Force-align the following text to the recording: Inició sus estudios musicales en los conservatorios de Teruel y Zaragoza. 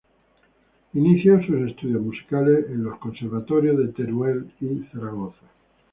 Inició 0.95 1.43
sus 1.45 1.69
estudios 1.69 2.01
musicales 2.01 2.65
en 2.69 2.83
los 2.83 2.97
conservatorios 2.97 3.77
de 3.77 3.89
Teruel 3.89 4.51
y 4.59 4.83
Zaragoza. 4.91 5.45